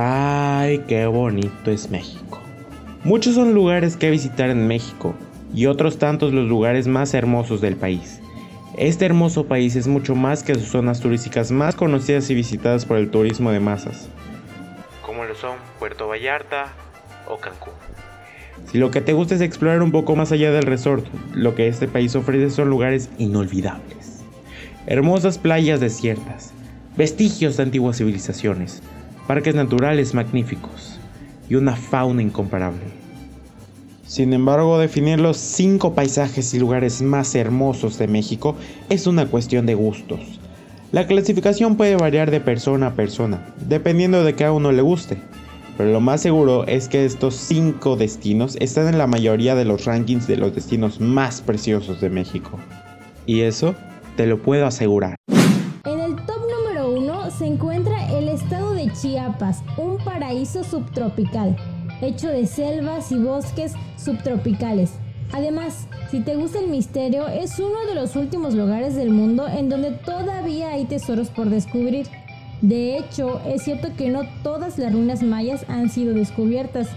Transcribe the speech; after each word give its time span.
Ay, 0.00 0.84
qué 0.86 1.06
bonito 1.06 1.72
es 1.72 1.90
México. 1.90 2.40
Muchos 3.02 3.34
son 3.34 3.52
lugares 3.52 3.96
que 3.96 4.10
visitar 4.10 4.48
en 4.48 4.68
México 4.68 5.12
y 5.52 5.66
otros 5.66 5.98
tantos 5.98 6.32
los 6.32 6.46
lugares 6.48 6.86
más 6.86 7.14
hermosos 7.14 7.60
del 7.60 7.74
país. 7.74 8.20
Este 8.76 9.06
hermoso 9.06 9.46
país 9.46 9.74
es 9.74 9.88
mucho 9.88 10.14
más 10.14 10.44
que 10.44 10.54
sus 10.54 10.68
zonas 10.68 11.00
turísticas 11.00 11.50
más 11.50 11.74
conocidas 11.74 12.30
y 12.30 12.36
visitadas 12.36 12.84
por 12.84 12.96
el 12.96 13.10
turismo 13.10 13.50
de 13.50 13.58
masas, 13.58 14.08
como 15.04 15.24
lo 15.24 15.34
son 15.34 15.56
Puerto 15.80 16.06
Vallarta 16.06 16.66
o 17.26 17.38
Cancún. 17.38 17.74
Si 18.70 18.78
lo 18.78 18.92
que 18.92 19.00
te 19.00 19.14
gusta 19.14 19.34
es 19.34 19.40
explorar 19.40 19.82
un 19.82 19.90
poco 19.90 20.14
más 20.14 20.30
allá 20.30 20.52
del 20.52 20.62
resort, 20.62 21.06
lo 21.34 21.56
que 21.56 21.66
este 21.66 21.88
país 21.88 22.14
ofrece 22.14 22.50
son 22.50 22.70
lugares 22.70 23.10
inolvidables. 23.18 24.22
Hermosas 24.86 25.38
playas 25.38 25.80
desiertas, 25.80 26.52
vestigios 26.96 27.56
de 27.56 27.64
antiguas 27.64 27.96
civilizaciones, 27.96 28.80
parques 29.28 29.54
naturales 29.54 30.14
magníficos 30.14 30.98
y 31.50 31.56
una 31.56 31.76
fauna 31.76 32.22
incomparable. 32.22 32.80
Sin 34.06 34.32
embargo, 34.32 34.78
definir 34.78 35.20
los 35.20 35.36
cinco 35.36 35.94
paisajes 35.94 36.54
y 36.54 36.58
lugares 36.58 37.02
más 37.02 37.34
hermosos 37.34 37.98
de 37.98 38.08
México 38.08 38.56
es 38.88 39.06
una 39.06 39.26
cuestión 39.26 39.66
de 39.66 39.74
gustos. 39.74 40.40
La 40.92 41.06
clasificación 41.06 41.76
puede 41.76 41.96
variar 41.96 42.30
de 42.30 42.40
persona 42.40 42.86
a 42.86 42.94
persona, 42.94 43.54
dependiendo 43.68 44.24
de 44.24 44.34
que 44.34 44.46
a 44.46 44.52
uno 44.52 44.72
le 44.72 44.80
guste, 44.80 45.18
pero 45.76 45.92
lo 45.92 46.00
más 46.00 46.22
seguro 46.22 46.66
es 46.66 46.88
que 46.88 47.04
estos 47.04 47.34
cinco 47.34 47.96
destinos 47.96 48.56
están 48.60 48.88
en 48.88 48.96
la 48.96 49.06
mayoría 49.06 49.54
de 49.54 49.66
los 49.66 49.84
rankings 49.84 50.26
de 50.26 50.38
los 50.38 50.54
destinos 50.54 51.02
más 51.02 51.42
preciosos 51.42 52.00
de 52.00 52.08
México. 52.08 52.58
Y 53.26 53.42
eso 53.42 53.74
te 54.16 54.26
lo 54.26 54.40
puedo 54.40 54.64
asegurar. 54.64 55.16
Chiapas, 59.00 59.62
un 59.76 59.98
paraíso 59.98 60.64
subtropical 60.64 61.56
hecho 62.00 62.28
de 62.28 62.46
selvas 62.46 63.10
y 63.12 63.18
bosques 63.18 63.74
subtropicales. 63.96 64.92
Además, 65.32 65.88
si 66.10 66.20
te 66.20 66.36
gusta 66.36 66.58
el 66.58 66.68
misterio, 66.68 67.28
es 67.28 67.58
uno 67.58 67.86
de 67.86 67.94
los 67.94 68.16
últimos 68.16 68.54
lugares 68.54 68.94
del 68.94 69.10
mundo 69.10 69.46
en 69.46 69.68
donde 69.68 69.90
todavía 69.90 70.70
hay 70.70 70.86
tesoros 70.86 71.28
por 71.28 71.50
descubrir. 71.50 72.06
De 72.62 72.96
hecho, 72.96 73.40
es 73.46 73.62
cierto 73.62 73.88
que 73.96 74.08
no 74.08 74.22
todas 74.42 74.78
las 74.78 74.92
ruinas 74.92 75.22
mayas 75.22 75.64
han 75.68 75.90
sido 75.90 76.14
descubiertas. 76.14 76.88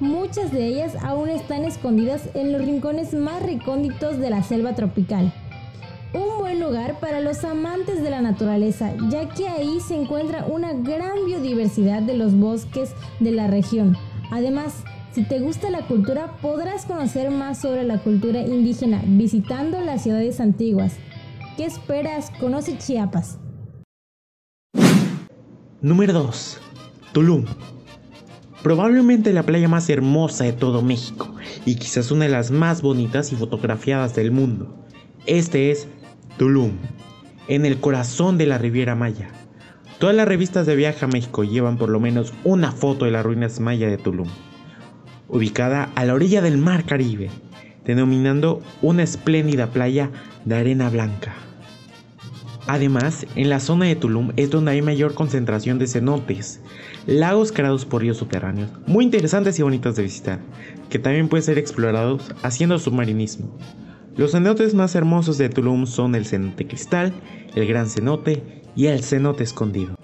Muchas 0.00 0.52
de 0.52 0.66
ellas 0.66 0.96
aún 1.02 1.28
están 1.28 1.64
escondidas 1.64 2.28
en 2.34 2.52
los 2.52 2.62
rincones 2.62 3.14
más 3.14 3.42
recónditos 3.42 4.18
de 4.18 4.30
la 4.30 4.42
selva 4.42 4.74
tropical. 4.74 5.32
Un 6.12 6.38
buen 6.38 6.60
lugar 6.60 6.98
para 7.00 7.20
los 7.20 7.44
amantes 7.44 8.02
de 8.02 8.10
la 8.10 8.20
naturaleza, 8.20 8.92
ya 9.10 9.28
que 9.28 9.48
ahí 9.48 9.80
se 9.80 9.94
encuentra 9.94 10.46
una 10.46 10.72
gran 10.72 11.24
biodiversidad 11.26 12.02
de 12.02 12.16
los 12.16 12.34
bosques 12.34 12.92
de 13.20 13.32
la 13.32 13.46
región, 13.46 13.96
Además, 14.30 14.82
si 15.12 15.22
te 15.22 15.38
gusta 15.38 15.70
la 15.70 15.86
cultura, 15.86 16.36
podrás 16.42 16.84
conocer 16.84 17.30
más 17.30 17.60
sobre 17.60 17.84
la 17.84 17.98
cultura 17.98 18.40
indígena 18.40 19.02
visitando 19.06 19.80
las 19.80 20.02
ciudades 20.02 20.40
antiguas. 20.40 20.96
¿Qué 21.56 21.64
esperas? 21.64 22.30
Conoce 22.40 22.76
Chiapas. 22.76 23.38
Número 25.80 26.12
2. 26.12 26.60
Tulum. 27.12 27.44
Probablemente 28.62 29.32
la 29.32 29.44
playa 29.44 29.68
más 29.68 29.88
hermosa 29.88 30.44
de 30.44 30.52
todo 30.52 30.82
México 30.82 31.32
y 31.64 31.76
quizás 31.76 32.10
una 32.10 32.24
de 32.24 32.32
las 32.32 32.50
más 32.50 32.82
bonitas 32.82 33.32
y 33.32 33.36
fotografiadas 33.36 34.14
del 34.16 34.32
mundo. 34.32 34.74
Este 35.26 35.70
es 35.70 35.86
Tulum, 36.36 36.72
en 37.48 37.64
el 37.64 37.80
corazón 37.80 38.36
de 38.36 38.44
la 38.44 38.58
Riviera 38.58 38.94
Maya. 38.94 39.30
Todas 39.98 40.14
las 40.14 40.28
revistas 40.28 40.66
de 40.66 40.76
viaje 40.76 41.02
a 41.06 41.08
México 41.08 41.44
llevan 41.44 41.78
por 41.78 41.88
lo 41.88 41.98
menos 41.98 42.34
una 42.44 42.72
foto 42.72 43.06
de 43.06 43.10
las 43.10 43.24
ruinas 43.24 43.58
maya 43.58 43.88
de 43.88 43.96
Tulum, 43.96 44.28
ubicada 45.28 45.90
a 45.94 46.04
la 46.04 46.12
orilla 46.12 46.42
del 46.42 46.58
mar 46.58 46.84
Caribe, 46.84 47.30
denominando 47.86 48.60
una 48.82 49.02
espléndida 49.02 49.68
playa 49.68 50.10
de 50.44 50.56
arena 50.56 50.90
blanca. 50.90 51.34
Además, 52.66 53.26
en 53.34 53.48
la 53.48 53.58
zona 53.58 53.86
de 53.86 53.96
Tulum 53.96 54.32
es 54.36 54.50
donde 54.50 54.72
hay 54.72 54.82
mayor 54.82 55.14
concentración 55.14 55.78
de 55.78 55.86
cenotes, 55.86 56.60
lagos 57.06 57.50
creados 57.50 57.86
por 57.86 58.02
ríos 58.02 58.18
subterráneos, 58.18 58.68
muy 58.86 59.06
interesantes 59.06 59.58
y 59.58 59.62
bonitos 59.62 59.96
de 59.96 60.02
visitar, 60.02 60.40
que 60.90 60.98
también 60.98 61.28
pueden 61.28 61.44
ser 61.44 61.56
explorados 61.56 62.34
haciendo 62.42 62.78
submarinismo. 62.78 63.56
Los 64.16 64.32
cenotes 64.32 64.72
más 64.72 64.94
hermosos 64.94 65.36
de 65.36 65.50
Tulum 65.50 65.86
son 65.86 66.14
el 66.14 66.24
cenote 66.24 66.66
cristal, 66.66 67.12
el 67.54 67.66
gran 67.66 67.90
cenote 67.90 68.62
y 68.74 68.86
el 68.86 69.04
cenote 69.04 69.44
escondido. 69.44 69.94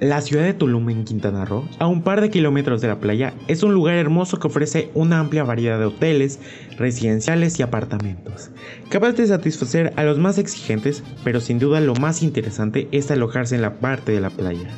La 0.00 0.22
ciudad 0.22 0.44
de 0.44 0.54
Tulum 0.54 0.88
en 0.88 1.04
Quintana 1.04 1.44
Roo, 1.44 1.68
a 1.78 1.86
un 1.86 2.02
par 2.02 2.22
de 2.22 2.30
kilómetros 2.30 2.80
de 2.80 2.88
la 2.88 2.98
playa, 2.98 3.34
es 3.46 3.62
un 3.62 3.74
lugar 3.74 3.96
hermoso 3.96 4.38
que 4.38 4.46
ofrece 4.46 4.90
una 4.94 5.18
amplia 5.18 5.44
variedad 5.44 5.78
de 5.78 5.84
hoteles, 5.84 6.38
residenciales 6.78 7.58
y 7.58 7.62
apartamentos, 7.62 8.50
capaz 8.88 9.12
de 9.12 9.26
satisfacer 9.26 9.92
a 9.96 10.04
los 10.04 10.16
más 10.18 10.38
exigentes, 10.38 11.02
pero 11.22 11.40
sin 11.40 11.58
duda 11.58 11.80
lo 11.80 11.94
más 11.94 12.22
interesante 12.22 12.88
es 12.90 13.10
alojarse 13.10 13.56
en 13.56 13.62
la 13.62 13.80
parte 13.80 14.12
de 14.12 14.20
la 14.20 14.30
playa. 14.30 14.70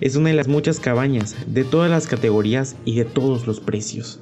Es 0.00 0.14
una 0.14 0.28
de 0.28 0.36
las 0.36 0.46
muchas 0.46 0.78
cabañas 0.78 1.34
de 1.46 1.64
todas 1.64 1.90
las 1.90 2.06
categorías 2.06 2.76
y 2.84 2.94
de 2.94 3.04
todos 3.04 3.48
los 3.48 3.58
precios. 3.58 4.20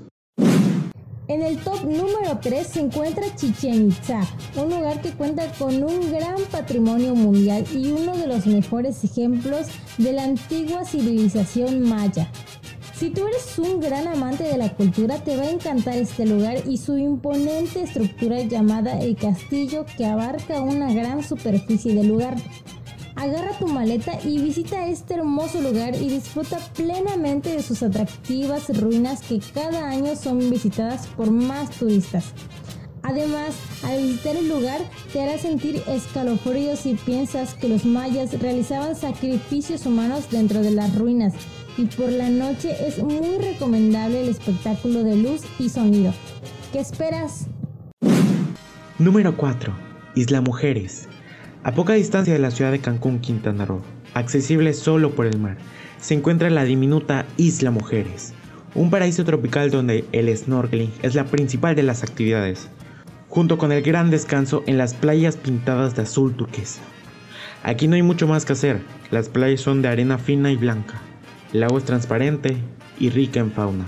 Número 1.97 2.39
3 2.43 2.67
se 2.67 2.81
encuentra 2.81 3.35
Chichen 3.35 3.89
Itza, 3.89 4.21
un 4.55 4.69
lugar 4.69 5.01
que 5.01 5.13
cuenta 5.13 5.51
con 5.53 5.83
un 5.83 6.13
gran 6.13 6.37
patrimonio 6.51 7.15
mundial 7.15 7.65
y 7.75 7.91
uno 7.91 8.15
de 8.17 8.27
los 8.27 8.47
mejores 8.47 9.03
ejemplos 9.03 9.69
de 9.97 10.13
la 10.13 10.25
antigua 10.25 10.85
civilización 10.85 11.81
maya. 11.81 12.31
Si 12.95 13.11
tú 13.11 13.27
eres 13.27 13.59
un 13.59 13.81
gran 13.81 14.09
amante 14.09 14.45
de 14.45 14.59
la 14.59 14.75
cultura, 14.75 15.23
te 15.25 15.37
va 15.37 15.45
a 15.45 15.51
encantar 15.51 15.97
este 15.97 16.27
lugar 16.27 16.59
y 16.67 16.77
su 16.77 16.99
imponente 16.99 17.83
estructura 17.83 18.43
llamada 18.43 19.01
el 19.01 19.17
castillo 19.17 19.87
que 19.97 20.05
abarca 20.05 20.61
una 20.61 20.93
gran 20.93 21.23
superficie 21.23 21.95
del 21.95 22.09
lugar. 22.09 22.37
Agarra 23.17 23.59
tu 23.59 23.67
maleta 23.67 24.19
y 24.25 24.39
visita 24.39 24.89
este 24.89 25.15
hermoso 25.15 25.63
lugar 25.63 25.95
y 25.95 26.11
disfruta 26.11 26.59
plenamente 26.77 27.51
de 27.51 27.63
sus 27.63 27.83
atractivas 27.83 28.69
ruinas 28.79 29.23
que 29.23 29.41
cada 29.55 29.89
año 29.89 30.15
son 30.17 30.51
visitadas 30.51 31.07
por 31.07 31.31
más 31.31 31.71
turistas. 31.71 32.33
Además, 33.03 33.55
al 33.85 34.03
visitar 34.03 34.37
el 34.37 34.49
lugar 34.49 34.81
te 35.13 35.23
hará 35.23 35.39
sentir 35.39 35.83
escalofríos 35.87 36.81
si 36.81 36.95
piensas 36.95 37.55
que 37.55 37.69
los 37.69 37.87
mayas 37.87 38.39
realizaban 38.39 38.95
sacrificios 38.95 39.87
humanos 39.87 40.29
dentro 40.31 40.61
de 40.61 40.73
las 40.73 40.95
ruinas 40.95 41.33
y 41.79 41.87
por 41.87 42.11
la 42.11 42.29
noche 42.29 42.75
es 42.87 43.03
muy 43.03 43.39
recomendable 43.39 44.23
el 44.23 44.29
espectáculo 44.29 45.05
de 45.05 45.17
luz 45.17 45.43
y 45.59 45.71
sonido. 45.71 46.13
¿Qué 46.73 46.81
esperas? 46.81 47.47
Número 48.99 49.37
4. 49.37 49.73
Isla 50.17 50.41
Mujeres. 50.41 51.09
A 51.67 51.73
poca 51.73 51.95
distancia 51.95 52.33
de 52.33 52.39
la 52.39 52.53
ciudad 52.53 52.71
de 52.71 52.79
Cancún, 52.79 53.19
Quintana 53.19 53.65
Roo, 53.67 53.83
accesible 54.15 54.73
solo 54.73 55.17
por 55.17 55.27
el 55.27 55.41
mar, 55.41 55.57
se 56.01 56.15
encuentra 56.15 56.49
la 56.49 56.63
diminuta 56.63 57.27
Isla 57.39 57.73
Mujeres, 57.73 58.35
un 58.77 58.89
paraíso 58.89 59.25
tropical 59.25 59.73
donde 59.73 60.05
el 60.13 60.29
snorkeling 60.37 60.93
es 61.03 61.17
la 61.17 61.25
principal 61.25 61.75
de 61.75 61.83
las 61.83 62.05
actividades, 62.05 62.69
junto 63.29 63.59
con 63.59 63.73
el 63.73 63.83
gran 63.83 64.11
descanso 64.11 64.63
en 64.69 64.79
las 64.79 64.95
playas 64.95 65.37
pintadas 65.37 65.97
de 65.97 66.03
azul 66.03 66.37
turquesa. 66.37 66.83
Aquí 67.65 67.89
no 67.89 67.97
hay 67.97 68.03
mucho 68.03 68.29
más 68.29 68.45
que 68.45 68.53
hacer, 68.53 68.83
las 69.11 69.29
playas 69.29 69.61
son 69.61 69.83
de 69.83 69.89
arena 69.89 70.19
fina 70.19 70.53
y 70.53 70.57
blanca, 70.57 71.03
el 71.53 71.65
agua 71.65 71.81
es 71.81 71.85
transparente 71.85 72.59
y 73.01 73.11
rica 73.11 73.41
en 73.41 73.51
fauna. 73.51 73.87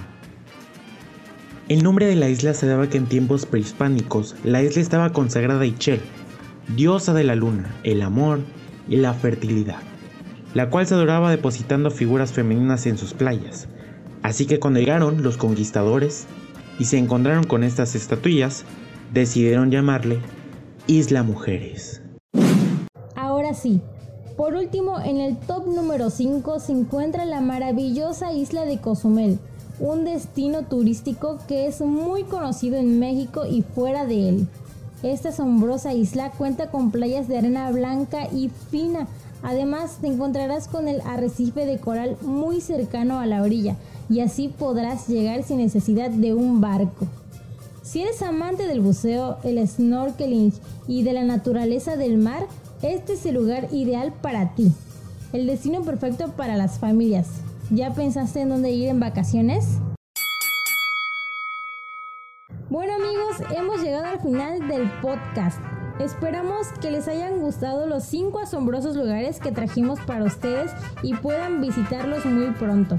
El 1.69 1.85
nombre 1.85 2.07
de 2.07 2.17
la 2.17 2.29
isla 2.29 2.55
se 2.55 2.67
daba 2.67 2.91
que 2.91 2.99
en 2.99 3.07
tiempos 3.07 3.47
prehispánicos 3.47 4.35
la 4.43 4.65
isla 4.65 4.83
estaba 4.83 5.13
consagrada 5.13 5.61
a 5.61 5.67
Ichel, 5.67 6.01
diosa 6.75 7.15
de 7.15 7.25
la 7.25 7.35
luna, 7.35 7.75
el 7.83 8.03
amor 8.03 8.41
y 8.89 8.97
la 8.97 9.15
fertilidad, 9.15 9.81
la 10.55 10.71
cual 10.71 10.87
se 10.87 10.95
adoraba 10.95 11.31
depositando 11.31 11.91
figuras 11.91 12.33
femeninas 12.33 12.87
en 12.87 12.99
sus 12.99 13.15
playas. 13.15 13.69
Así 14.23 14.47
que 14.47 14.59
cuando 14.59 14.81
llegaron 14.81 15.23
los 15.23 15.37
conquistadores 15.37 16.27
y 16.79 16.85
se 16.85 16.99
encontraron 16.99 17.45
con 17.45 17.65
estas 17.65 17.95
estatuillas, 17.95 18.65
decidieron 19.13 19.71
llamarle 19.71 20.21
Isla 20.87 21.23
Mujeres. 21.23 22.03
Ahora 23.15 23.55
sí, 23.55 23.81
por 24.37 24.55
último, 24.55 25.01
en 25.01 25.19
el 25.19 25.37
top 25.37 25.67
número 25.67 26.11
5 26.11 26.61
se 26.61 26.73
encuentra 26.73 27.25
la 27.25 27.41
maravillosa 27.41 28.33
isla 28.33 28.65
de 28.65 28.81
Cozumel, 28.81 29.39
un 29.81 30.05
destino 30.05 30.63
turístico 30.63 31.39
que 31.49 31.67
es 31.67 31.81
muy 31.81 32.25
conocido 32.25 32.77
en 32.77 32.99
México 32.99 33.47
y 33.47 33.63
fuera 33.63 34.07
de 34.07 34.29
él. 34.29 34.49
Esta 35.03 35.29
asombrosa 35.29 35.95
isla 35.95 36.31
cuenta 36.33 36.71
con 36.71 36.91
playas 36.91 37.29
de 37.29 37.39
arena 37.39 37.71
blanca 37.71 38.27
y 38.33 38.51
fina. 38.71 39.07
Además, 39.43 39.99
te 40.01 40.09
encontrarás 40.09 40.67
con 40.67 40.89
el 40.89 41.01
arrecife 41.03 41.67
de 41.67 41.79
coral 41.79 42.17
muy 42.23 42.61
cercano 42.61 43.21
a 43.21 43.27
la 43.27 43.43
orilla 43.43 43.77
y 44.11 44.21
así 44.21 44.49
podrás 44.49 45.07
llegar 45.07 45.45
sin 45.45 45.59
necesidad 45.59 46.11
de 46.11 46.35
un 46.35 46.61
barco. 46.61 47.07
Si 47.83 48.03
eres 48.03 48.21
amante 48.23 48.67
del 48.67 48.81
buceo, 48.81 49.39
el 49.45 49.67
snorkeling 49.67 50.53
y 50.89 51.05
de 51.05 51.13
la 51.13 51.25
naturaleza 51.25 51.97
del 51.97 52.19
mar, 52.19 52.47
este 52.83 53.13
es 53.13 53.25
el 53.25 53.37
lugar 53.37 53.69
ideal 53.73 54.13
para 54.21 54.55
ti. 54.55 54.73
El 55.33 55.47
destino 55.47 55.83
perfecto 55.83 56.33
para 56.37 56.57
las 56.57 56.79
familias. 56.79 57.29
¿Ya 57.71 57.95
pensaste 57.95 58.41
en 58.41 58.49
dónde 58.49 58.73
ir 58.73 58.89
en 58.89 58.99
vacaciones? 58.99 59.79
Bueno 62.79 62.95
amigos, 62.95 63.59
hemos 63.59 63.83
llegado 63.83 64.07
al 64.07 64.21
final 64.21 64.69
del 64.69 64.89
podcast. 65.01 65.59
Esperamos 65.99 66.69
que 66.81 66.93
les 66.93 67.09
hayan 67.09 67.41
gustado 67.41 67.89
los 67.89 68.05
5 68.05 68.39
asombrosos 68.39 68.95
lugares 68.95 69.41
que 69.41 69.51
trajimos 69.51 69.99
para 69.99 70.23
ustedes 70.23 70.71
y 71.03 71.15
puedan 71.15 71.61
visitarlos 71.61 72.25
muy 72.25 72.53
pronto. 72.53 72.97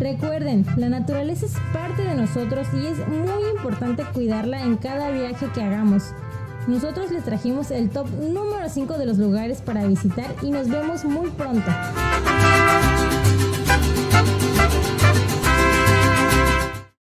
Recuerden, 0.00 0.66
la 0.76 0.88
naturaleza 0.88 1.46
es 1.46 1.54
parte 1.72 2.02
de 2.02 2.16
nosotros 2.16 2.66
y 2.74 2.86
es 2.86 3.06
muy 3.06 3.50
importante 3.56 4.02
cuidarla 4.12 4.64
en 4.64 4.78
cada 4.78 5.12
viaje 5.12 5.46
que 5.54 5.62
hagamos. 5.62 6.10
Nosotros 6.66 7.12
les 7.12 7.22
trajimos 7.22 7.70
el 7.70 7.90
top 7.90 8.08
número 8.18 8.68
5 8.68 8.98
de 8.98 9.06
los 9.06 9.18
lugares 9.18 9.62
para 9.62 9.86
visitar 9.86 10.34
y 10.42 10.50
nos 10.50 10.68
vemos 10.68 11.04
muy 11.04 11.30
pronto. 11.30 11.70